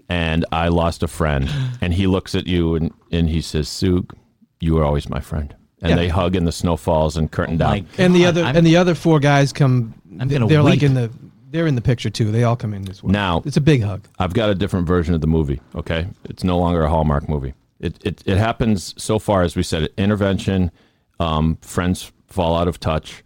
[0.08, 1.48] and I lost a friend."
[1.80, 4.12] And he looks at you and and he says, "Sug,
[4.60, 5.96] you were always my friend." And Yeah.
[5.96, 7.86] they hug, and the snow falls and curtain Oh my down.
[7.96, 9.94] and the other I'm- and the other four guys come.
[10.20, 11.10] I'm gonna they're like in the
[11.50, 12.30] they're in the picture too.
[12.30, 13.12] They all come in as well.
[13.12, 14.06] Now- it's a big hug.
[14.18, 15.60] I've got a different version of the movie.
[15.74, 17.54] Okay, it's no longer a Hallmark movie.
[17.80, 19.88] It it, it happens so far as we said.
[19.96, 20.70] Intervention,
[21.18, 23.22] um, friends fall out of touch,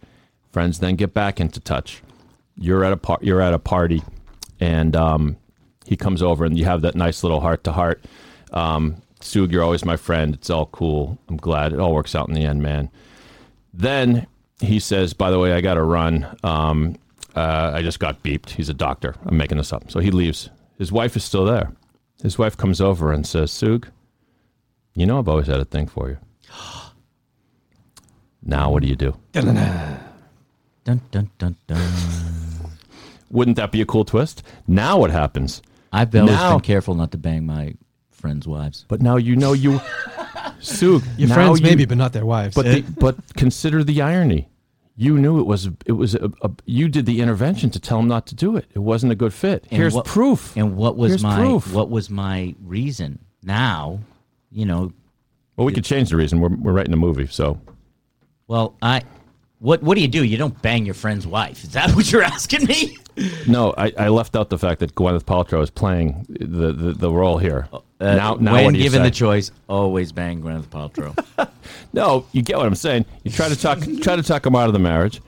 [0.51, 2.01] friends then get back into touch.
[2.57, 4.01] You're at a par- you're at a party,
[4.59, 5.37] and um,
[5.85, 8.03] he comes over, and you have that nice little heart to heart.
[8.53, 10.33] Um, Sug, you're always my friend.
[10.33, 11.17] It's all cool.
[11.27, 12.89] I'm glad it all works out in the end, man.
[13.73, 14.27] Then
[14.61, 16.25] he says, "By the way, I got to run.
[16.43, 16.95] Um,
[17.35, 18.51] uh, I just got beeped.
[18.51, 19.15] He's a doctor.
[19.25, 20.49] I'm making this up." So he leaves.
[20.77, 21.71] His wife is still there.
[22.21, 23.87] His wife comes over and says, "Sug,
[24.95, 26.17] you know I've always had a thing for you.
[28.47, 29.15] Now what do you do?
[29.33, 31.81] Dun dun dun dun.
[33.31, 34.43] Wouldn't that be a cool twist?
[34.67, 35.61] Now what happens?
[35.91, 37.73] I've always Now- been careful not to bang my
[38.11, 38.85] friends' wives.
[38.87, 39.81] But now you know you,
[40.59, 41.03] Sug.
[41.17, 42.53] Your friends you- maybe, but not their wives.
[42.55, 44.47] But the, but consider the irony.
[44.97, 48.07] You knew it was it was a, a, you did the intervention to tell him
[48.07, 48.65] not to do it.
[48.73, 49.65] It wasn't a good fit.
[49.69, 50.55] And Here's what- proof.
[50.55, 51.73] And what was Here's my proof.
[51.73, 53.19] what was my reason?
[53.43, 53.99] Now,
[54.51, 54.93] you know,
[55.57, 56.39] well, we could change the reason.
[56.39, 57.59] We're we're writing a movie, so
[58.47, 59.01] well, I
[59.59, 60.23] what what do you do?
[60.23, 61.63] You don't bang your friend's wife.
[61.63, 62.97] Is that what you're asking me?
[63.47, 67.11] no, I, I left out the fact that Gwyneth Paltrow is playing the the, the
[67.11, 67.67] role here.
[67.73, 71.15] Oh, Uh, now, now when what do you given the choice, always bang Gwyneth Paltrow.
[71.93, 73.05] No, you get what I'm saying.
[73.23, 75.21] You try to talk try to talk him out of the marriage.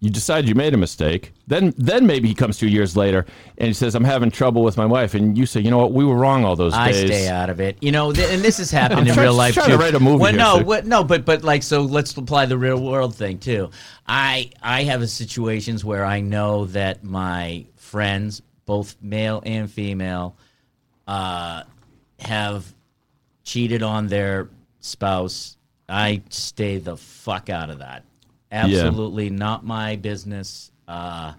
[0.00, 1.32] You decide you made a mistake.
[1.46, 3.24] Then then maybe he comes two years later
[3.58, 5.14] and he says, I'm having trouble with my wife.
[5.14, 7.04] And you say, you know what, we were wrong all those I days.
[7.04, 7.76] I stay out of it.
[7.82, 9.72] You know, th- and this has happened in trying- real life trying too.
[9.72, 10.66] to write a movie Well, here, no, Sid.
[10.66, 13.70] what, no, but but like so, let's apply the real world thing too.
[14.06, 20.36] I I have a situations where I know that my friends, both male and female,
[21.06, 21.62] uh,
[22.18, 22.72] have
[23.44, 24.48] cheated on their
[24.80, 25.56] spouse.
[25.88, 28.04] I stay the fuck out of that.
[28.50, 30.70] Absolutely not my business.
[30.88, 31.34] Uh,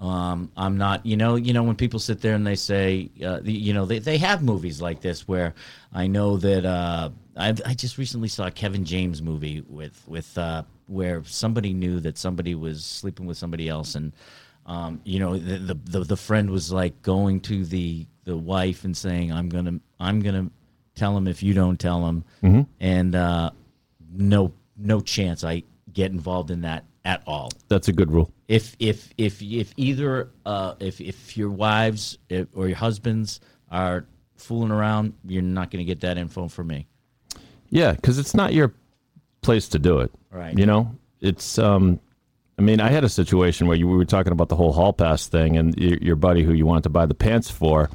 [0.00, 3.38] um, I'm not, you know, you know, when people sit there and they say, uh,
[3.40, 5.54] the, you know, they, they have movies like this where
[5.92, 10.36] I know that uh, I, I just recently saw a Kevin James movie with with
[10.36, 14.12] uh, where somebody knew that somebody was sleeping with somebody else, and
[14.66, 18.84] um, you know, the, the the the friend was like going to the the wife
[18.84, 20.50] and saying, "I'm gonna I'm gonna
[20.94, 22.24] tell him if you don't tell him,"
[22.80, 23.50] and uh,
[24.12, 28.32] no no chance I get involved in that at all That's a good rule.
[28.48, 32.16] if if if if either uh, if if your wives
[32.54, 34.06] or your husbands are
[34.36, 36.86] fooling around, you're not going to get that info from me.
[37.70, 38.72] Yeah, because it's not your
[39.40, 40.12] place to do it.
[40.30, 40.56] Right.
[40.56, 41.58] You know, it's.
[41.58, 42.00] um
[42.58, 44.92] I mean, I had a situation where you we were talking about the whole hall
[44.92, 47.90] pass thing, and your, your buddy who you wanted to buy the pants for.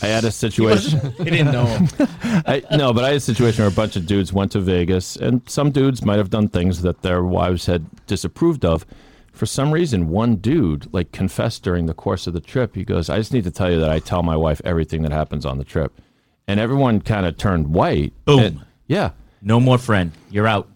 [0.00, 1.00] I had a situation.
[1.18, 1.88] He didn't know him.
[2.46, 5.16] I, no, but I had a situation where a bunch of dudes went to Vegas,
[5.16, 8.86] and some dudes might have done things that their wives had disapproved of.
[9.32, 12.74] For some reason, one dude like confessed during the course of the trip.
[12.74, 15.12] He goes, "I just need to tell you that I tell my wife everything that
[15.12, 15.92] happens on the trip,"
[16.46, 18.12] and everyone kind of turned white.
[18.24, 18.40] Boom.
[18.40, 19.10] And- yeah.
[19.40, 20.12] no more friend.
[20.30, 20.68] You're out.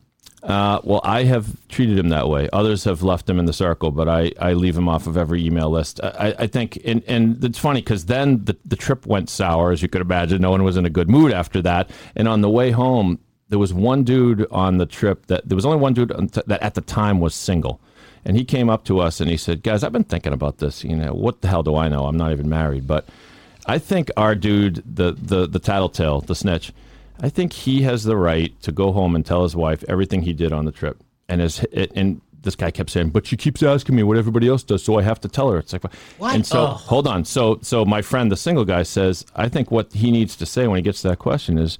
[0.46, 2.48] Uh, well, I have treated him that way.
[2.52, 5.44] Others have left him in the circle, but I, I leave him off of every
[5.44, 6.00] email list.
[6.04, 9.82] I, I think, and, and it's funny because then the, the trip went sour, as
[9.82, 10.40] you could imagine.
[10.40, 11.90] No one was in a good mood after that.
[12.14, 15.66] And on the way home, there was one dude on the trip that there was
[15.66, 17.80] only one dude that at the time was single.
[18.24, 20.84] And he came up to us and he said, Guys, I've been thinking about this.
[20.84, 22.06] You know, what the hell do I know?
[22.06, 22.86] I'm not even married.
[22.86, 23.08] But
[23.66, 26.72] I think our dude, the, the, the tattletale, the snitch,
[27.20, 30.32] I think he has the right to go home and tell his wife everything he
[30.32, 31.02] did on the trip.
[31.28, 34.62] And as and this guy kept saying, "But she keeps asking me what everybody else
[34.62, 35.82] does, so I have to tell her." It's like,
[36.18, 36.34] What?
[36.34, 36.66] and so Oh.
[36.66, 37.24] hold on.
[37.24, 40.66] So so my friend, the single guy, says, "I think what he needs to say
[40.68, 41.78] when he gets to that question is."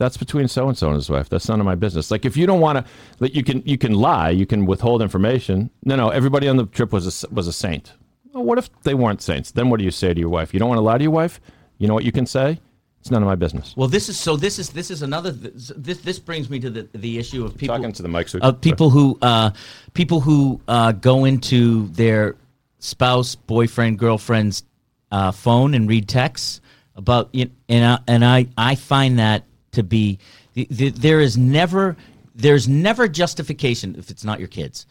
[0.00, 1.28] That's between so and so and his wife.
[1.28, 2.12] That's none of my business.
[2.12, 2.84] Like if you don't want to,
[3.18, 5.70] like you can you can lie, you can withhold information.
[5.84, 6.10] No, no.
[6.10, 7.94] Everybody on the trip was a, was a saint.
[8.32, 9.50] Well, what if they weren't saints?
[9.50, 10.54] Then what do you say to your wife?
[10.54, 11.40] You don't want to lie to your wife.
[11.78, 12.60] You know what you can say?
[13.00, 13.74] It's none of my business.
[13.76, 14.36] Well, this is so.
[14.36, 15.30] This is this is another.
[15.30, 18.38] This this brings me to the the issue of people Talking to the mic, Sue.
[18.40, 19.50] of people who uh,
[19.94, 22.36] people who uh, go into their
[22.80, 24.64] spouse, boyfriend, girlfriend's
[25.12, 26.60] uh, phone and read texts
[26.96, 30.18] about you and I, and I I find that to be
[30.54, 31.96] the, the, there is never
[32.34, 34.86] there's never justification if it's not your kids.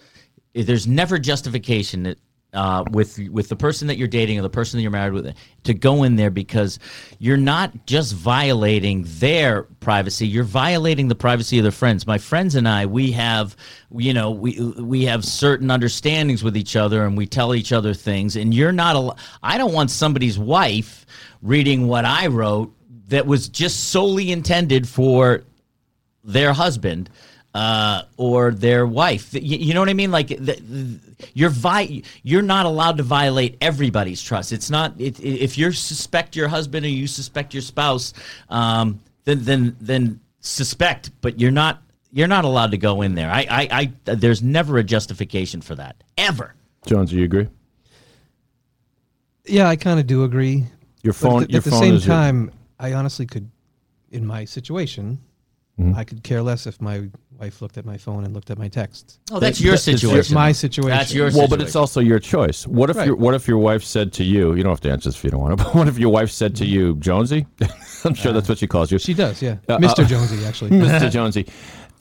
[0.53, 2.17] There's never justification that
[2.57, 5.35] uh, with with the person that you're dating or the person that you're married with
[5.63, 6.79] to go in there because
[7.19, 12.55] you're not just violating their privacy you're violating the privacy of their friends my friends
[12.55, 13.55] and I we have
[13.95, 17.93] you know we we have certain understandings with each other and we tell each other
[17.93, 21.05] things and you're not a I don't want somebody's wife
[21.43, 22.73] reading what I wrote
[23.09, 25.43] that was just solely intended for
[26.23, 27.09] their husband
[27.53, 29.33] uh, or their wife.
[29.33, 30.11] You, you know what I mean?
[30.11, 30.99] Like the, the-
[31.33, 34.51] you're vi- you're not allowed to violate everybody's trust.
[34.51, 38.13] It's not it, if you suspect your husband or you suspect your spouse,
[38.49, 43.29] um, then then then suspect, but you're not you're not allowed to go in there.
[43.31, 46.53] I I, I there's never a justification for that ever.
[46.85, 47.47] Jones, do you agree?
[49.45, 50.65] Yeah, I kind of do agree.
[51.03, 51.43] Your phone, But phone.
[51.43, 53.49] at, the- your at the phone same is your- time, I honestly could,
[54.11, 55.19] in my situation,
[55.79, 55.95] Mm-hmm.
[55.95, 57.07] I could care less if my
[57.39, 59.19] wife looked at my phone and looked at my texts.
[59.31, 60.33] Oh, that's That- your that- it's your- situation.
[60.33, 60.97] my situation.
[60.97, 61.49] That's your well, situation.
[61.59, 62.65] but it's also your choice.
[62.65, 63.05] What if Right.
[63.07, 64.55] your What if your wife said to you?
[64.55, 65.63] You don't have to answer this if you don't want to.
[65.65, 67.45] But what if your wife said to you, Jonesy?
[68.05, 68.97] I'm sure that's what she calls you.
[68.97, 69.57] She does, yeah.
[69.69, 69.99] Uh, Mr.
[70.03, 70.71] uh, Jonesy, actually.
[70.85, 71.11] Mr.
[71.11, 71.45] Jonesy.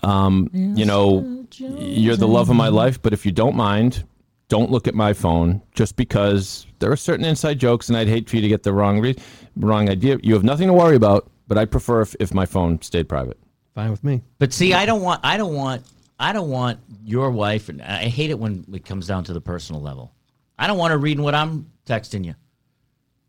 [0.03, 4.05] Um, you know, you're the love of my life, but if you don't mind,
[4.49, 8.29] don't look at my phone just because there are certain inside jokes, and I'd hate
[8.31, 9.17] for you to get the wrong re-
[9.57, 10.19] wrong idea.
[10.23, 13.39] You have nothing to worry about, but I prefer if, if my phone stayed private.
[13.77, 14.23] Fine with me.
[14.39, 15.85] But see, I don't want, I don't want,
[16.19, 19.41] I don't want your wife, and I hate it when it comes down to the
[19.41, 20.15] personal level.
[20.59, 22.35] I don't want her reading what I'm texting you.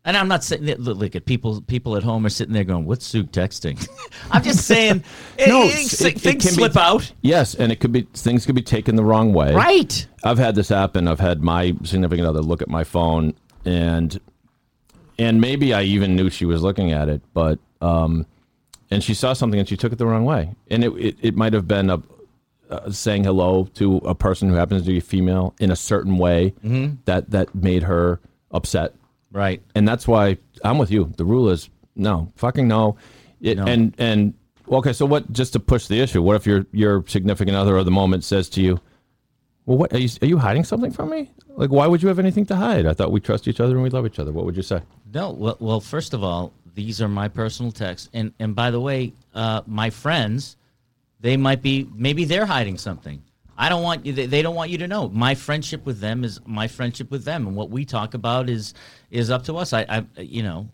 [0.06, 0.80] And I'm not saying that.
[0.80, 1.60] Look, at people.
[1.60, 3.86] People at home are sitting there going, "What's Sue texting?"
[4.30, 5.04] I'm just saying,
[5.38, 8.46] No, no, it- it things can be- slip out, Yes, and it could be things
[8.46, 9.54] could be taken the wrong way.
[9.54, 10.06] right?
[10.24, 11.08] I've had this happen.
[11.08, 13.34] I've had my significant other look at my phone,
[13.66, 14.18] and
[15.18, 18.24] and maybe I even knew she was looking at it, but um,
[18.90, 21.36] and she saw something and she took it the wrong way, and it it, it
[21.36, 22.02] might have been a
[22.70, 26.52] uh, saying hello to a person who happens to be female in a certain way
[27.06, 28.20] that that made her
[28.50, 28.94] upset,
[29.32, 29.62] Right.
[29.74, 31.12] and that's why I'm with you.
[31.16, 32.96] The rule is no, fucking no,
[33.40, 33.64] it, No.
[33.66, 34.34] and and
[34.70, 34.92] okay.
[34.92, 35.32] So what?
[35.32, 38.48] Just to push the issue, what if your your significant other of the moment says
[38.50, 38.80] to you?
[39.66, 41.30] Well, what are you, are you hiding something from me?
[41.56, 42.86] Like, why would you have anything to hide?
[42.86, 44.32] I thought we trust each other and we love each other.
[44.32, 44.80] What would you say?
[45.12, 45.30] No.
[45.32, 49.12] Well, well, first of all, these are my personal texts, and and by the way,
[49.34, 50.56] uh, my friends,
[51.18, 53.20] they might be maybe they're hiding something.
[53.56, 54.12] I don't want you.
[54.12, 55.08] They, they don't want you to know.
[55.08, 58.74] My friendship with them is my friendship with them, and what we talk about is
[59.10, 59.72] is up to us.
[59.72, 60.68] I, I you know,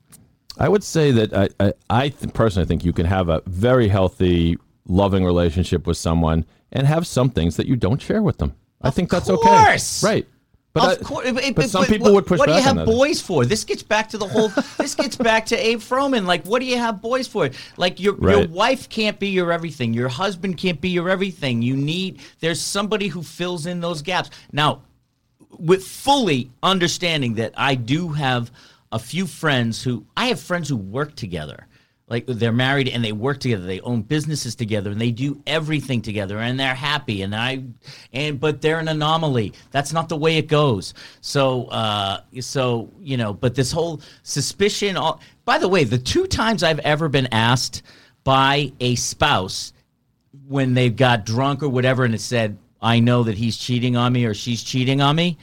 [0.59, 3.89] I would say that I, I, I th- personally think you can have a very
[3.89, 8.55] healthy, loving relationship with someone and have some things that you don't share with them.
[8.83, 10.05] I think that's course.
[10.05, 10.15] okay.
[10.15, 10.27] Right.
[10.75, 12.87] But, of course, but some people what, would push What do you have that.
[12.87, 13.45] boys for?
[13.45, 14.49] This gets back to the whole.
[14.77, 16.27] this gets back to Abe Froman.
[16.27, 17.49] Like, what do you have boys for?
[17.77, 19.95] Like, your your wife can't be your everything.
[19.95, 21.63] Your husband can't be your everything.
[21.63, 22.21] You need.
[22.41, 24.31] There's somebody who fills in those gaps.
[24.51, 24.83] Now,
[25.61, 28.51] with fully understanding that I do have
[28.91, 31.69] a few friends who I have friends who work together.
[32.15, 33.65] Like they're married and they work together.
[33.65, 37.65] They own businesses together and they do everything together and they're happy and I
[38.13, 39.53] and but they're an anomaly.
[39.73, 40.95] That's not the way it goes.
[41.23, 46.29] So uh so you know, but this whole suspicion all by the way, the two
[46.29, 47.83] times I've ever been asked
[48.23, 49.73] by a spouse
[50.47, 54.13] when they've got drunk or whatever and it said, I know that he's cheating on
[54.13, 55.37] me or she's cheating on me,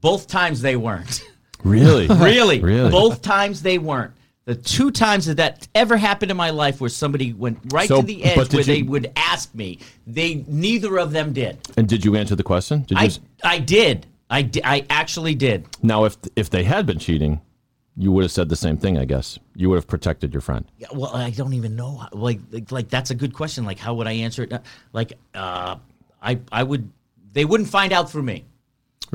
[0.00, 1.28] both times they weren't.
[1.64, 2.06] Really?
[2.10, 2.60] really.
[2.62, 2.90] Really?
[2.92, 4.12] Both times they weren't.
[4.46, 8.00] The two times that that ever happened in my life where somebody went right So,
[8.02, 11.56] to the edge where they would ask me, they neither of them did.
[11.78, 12.80] And did you answer the question?
[12.82, 14.06] Did you I s- I did.
[14.28, 15.64] I di- I actually did.
[15.82, 17.40] now, if if they had been cheating,
[17.96, 18.98] you would have said the same thing.
[18.98, 20.66] I guess you would have protected your friend.
[20.76, 22.02] Yeah, well, I don't even know.
[22.12, 23.64] Like, like, like that's a good question.
[23.64, 24.52] Like, how would I answer it?
[24.92, 25.76] Like, uh,
[26.20, 26.90] I, I would.
[27.32, 28.44] They wouldn't find out through me.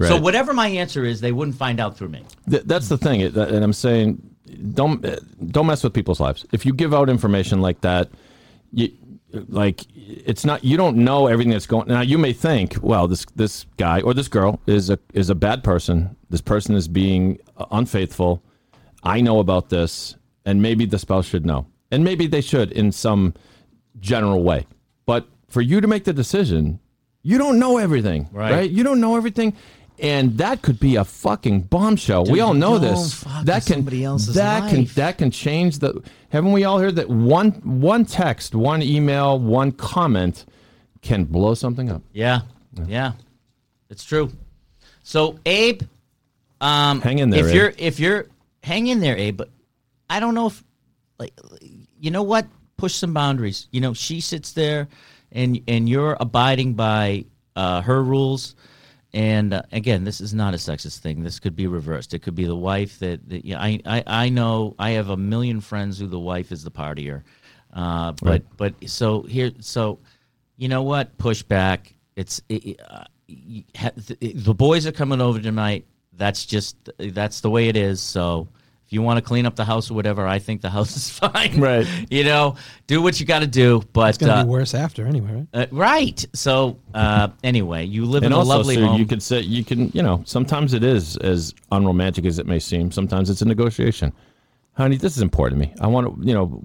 [0.01, 2.23] So whatever my answer is, they wouldn't find out through me.
[2.49, 4.21] Th- that's the thing, it- and I'm saying,
[4.73, 5.05] don't
[5.51, 6.45] don't mess with people's lives.
[6.51, 8.09] If you give out information like that,
[8.71, 8.89] you
[9.47, 11.87] like it's not you don't know everything that's going.
[11.87, 15.35] Now you may think, well, this this guy or this girl is a is a
[15.35, 16.15] bad person.
[16.29, 17.39] This person is being
[17.71, 18.43] unfaithful.
[19.03, 22.91] I know about this, and maybe the spouse should know, and maybe they should in
[22.91, 23.33] some
[23.99, 24.67] general way.
[25.05, 26.79] But for you to make the decision,
[27.23, 28.51] you don't know everything, Right.
[28.51, 28.69] right?
[28.69, 29.53] You don't know everything.
[30.01, 32.25] And that could be a fucking bombshell.
[32.25, 33.21] we all know this.
[33.43, 36.01] That can that can that can change the.
[36.29, 40.45] Haven't we all heard that one one text, one email, one comment
[41.01, 42.01] can blow something up?
[42.13, 42.41] Yeah,
[42.87, 43.13] yeah,
[43.89, 44.31] it's true.
[45.03, 45.81] So Abe,
[46.61, 47.55] um, Hang in there, If Abe.
[47.55, 48.27] you're if you're
[48.63, 49.37] hang in there, Abe.
[49.37, 49.49] But
[50.09, 50.63] I don't know if
[51.17, 51.33] like
[51.99, 53.67] you know what push some boundaries.
[53.71, 54.87] You know, she sits there,
[55.31, 58.55] and and you're abiding by uh, her rules.
[59.13, 61.23] And uh, again, this is not a sexist thing.
[61.23, 62.13] This could be reversed.
[62.13, 64.75] It could be the wife that, that yeah, I, I I know.
[64.77, 67.23] I have a million friends who the wife is the partier.
[67.73, 68.45] Uh, but Right.
[68.57, 69.99] but so here so
[70.57, 75.85] you know what push back it's it, uh, the, the boys are coming over tonight
[76.13, 78.47] that's just that's the way it is so
[78.89, 81.09] if you want to clean up the house or whatever i think the house is
[81.11, 81.85] fine Right.
[82.09, 82.55] you know
[82.87, 85.31] do what you got to do but It's going to uh, be worse after anyway,
[85.31, 85.47] right?
[85.53, 89.21] uh, right so uh, anyway you live And in a lovely Sue, home you could
[89.21, 92.91] say you can you know sometimes it is as unromantic as it may seem.
[92.91, 94.11] Sometimes it's a negotiation.
[94.79, 95.75] Honey, this is important to me.
[95.81, 96.57] I want to, you know,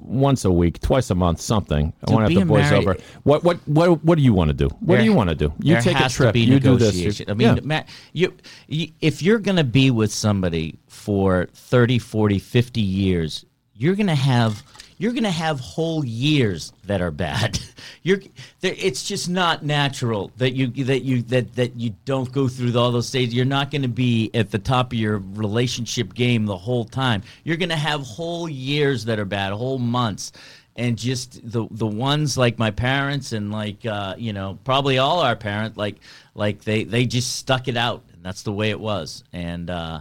[0.00, 1.92] once a week, twice a month, something.
[2.02, 2.96] I want to have the boys married- over.
[3.24, 4.68] What, what, what, what do you want to do?
[4.68, 5.52] What There- do you want to do?
[5.60, 6.34] You take a trip.
[6.34, 7.20] You do this.
[7.28, 7.62] I mean, yeah.
[7.62, 8.32] Matt, you,
[8.68, 14.06] you, if you're going to be with somebody for 30, 40, 50 years, you're going
[14.06, 14.62] to have
[14.98, 17.58] you're going to have whole years that are bad.
[18.02, 18.20] You're
[18.62, 22.90] it's just not natural that you that you that that you don't go through all
[22.92, 23.34] those stages.
[23.34, 27.22] You're not going to be at the top of your relationship game the whole time.
[27.44, 30.32] You're going to have whole years that are bad, whole months
[30.78, 35.20] and just the the ones like my parents and like uh, you know probably all
[35.20, 35.96] our parents like
[36.34, 40.00] like they they just stuck it out and that's the way it was and uh,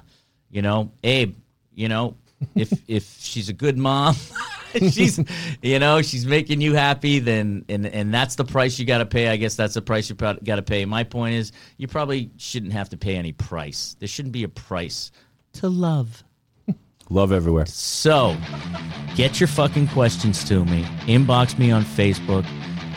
[0.52, 1.36] you know Abe
[1.74, 2.16] you know
[2.56, 4.16] if if she's a good mom
[4.74, 5.20] she's
[5.62, 9.06] you know she's making you happy then and and that's the price you got to
[9.06, 12.30] pay I guess that's the price you got to pay my point is you probably
[12.38, 15.12] shouldn't have to pay any price there shouldn't be a price
[15.54, 16.24] to love
[17.10, 17.66] Love everywhere.
[17.66, 18.36] so,
[19.16, 20.84] get your fucking questions to me.
[21.06, 22.46] Inbox me on Facebook.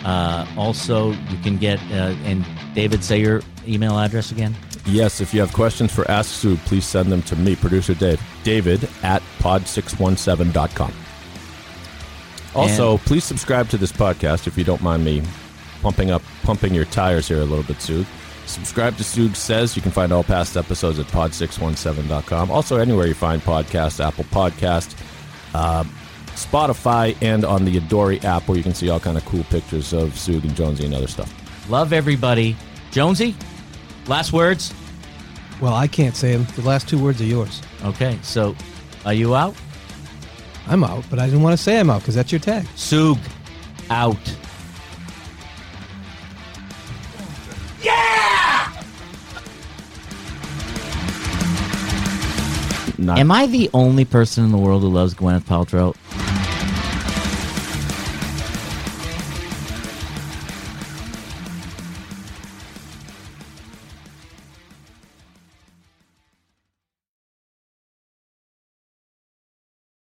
[0.05, 4.57] Uh, also, you can get uh, and David, say your email address again.
[4.87, 8.21] Yes, if you have questions for Ask Sug, please send them to me, producer Dave.
[8.45, 10.93] David at pod617.com.
[12.55, 15.23] Also, please subscribe to this podcast if you don't mind me
[15.83, 18.05] pumping up, pumping your tires here a little bit, Sue.
[18.47, 19.77] Subscribe to Sug Says.
[19.77, 22.51] You can find all past episodes at pod617.com.
[22.51, 24.97] Also, anywhere you find podcasts, Apple Podcast,
[25.55, 25.85] uh,
[26.35, 29.93] Spotify, and on the Adori app where you can see all kind of cool pictures
[29.93, 31.33] of Sug and Jonesy and other stuff.
[31.71, 32.57] Love everybody.
[32.91, 33.37] Jonesy,
[34.11, 34.75] last words.
[35.61, 36.47] Well, I can't say them.
[36.57, 37.63] The last two words are yours.
[37.85, 38.55] Okay, so
[39.05, 39.55] are you out?
[40.67, 42.67] I'm out, but I didn't want to say I'm out because that's your tag.
[42.77, 43.19] Sug,
[43.89, 44.17] out.
[52.99, 55.97] Not Am I the only person in the world who loves Gwyneth Paltrow?